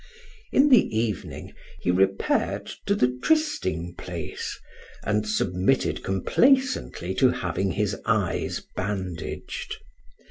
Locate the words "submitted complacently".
5.29-7.13